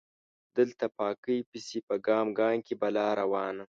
[0.57, 3.59] دلته پاکۍ پسې په ګام ګام کې بلا روانه